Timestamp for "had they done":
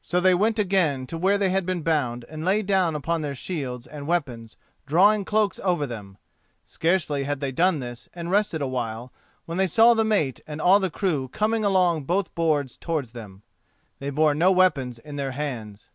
7.24-7.78